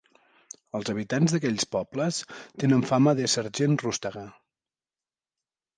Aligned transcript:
Els 0.77 0.89
habitants 0.93 1.35
d'aquells 1.35 1.67
pobles 1.75 2.23
tenen 2.65 2.83
fama 2.93 3.17
d'ésser 3.21 3.45
gent 3.61 3.79
rústega. 3.87 4.29